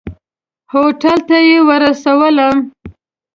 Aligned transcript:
هوټل 0.71 1.19
ته 1.27 1.37
یې 1.49 1.57
ورسولم. 1.67 2.55